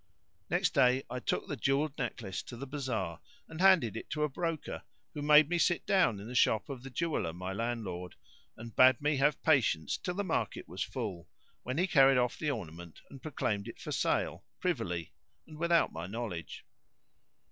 Next 0.49 0.73
day 0.73 1.03
I 1.11 1.19
took 1.19 1.47
the 1.47 1.55
jewelled 1.55 1.95
necklace 1.99 2.41
to 2.41 2.57
the 2.57 2.65
bazar 2.65 3.21
and 3.47 3.61
handed 3.61 3.95
it 3.95 4.09
to 4.09 4.23
a 4.23 4.29
broker 4.29 4.81
who 5.13 5.21
made 5.21 5.47
me 5.47 5.59
sit 5.59 5.85
down 5.85 6.19
in 6.19 6.27
the 6.27 6.33
shop 6.33 6.69
of 6.69 6.81
the 6.81 6.89
jeweller, 6.89 7.33
my 7.33 7.53
landlord, 7.53 8.15
and 8.57 8.75
bade 8.75 8.99
me 8.99 9.17
have 9.17 9.39
patience 9.43 9.97
till 9.97 10.15
the 10.15 10.23
market 10.23 10.67
was 10.67 10.81
full,[FN#594] 10.81 11.27
when 11.61 11.77
he 11.77 11.85
carried 11.85 12.17
off 12.17 12.35
the 12.39 12.49
ornament 12.49 13.01
and 13.11 13.21
proclaimed 13.21 13.67
it 13.67 13.79
for 13.79 13.91
sale, 13.91 14.43
privily 14.59 15.13
and 15.45 15.59
without 15.59 15.93
my 15.93 16.07
knowledge. 16.07 16.65